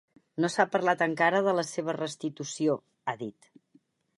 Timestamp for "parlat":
0.75-1.03